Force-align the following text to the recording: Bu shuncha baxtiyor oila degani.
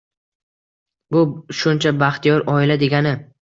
Bu 1.15 1.21
shuncha 1.59 1.93
baxtiyor 2.05 2.43
oila 2.55 2.79
degani. 2.87 3.15